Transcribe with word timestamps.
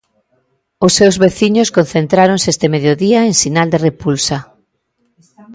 Os 0.85 0.91
seus 0.99 1.15
veciños 1.23 1.73
concentráronse 1.77 2.47
este 2.53 2.67
mediodía 2.75 3.19
en 3.29 3.33
sinal 3.43 3.67
de 3.71 3.79
repulsa. 3.87 4.37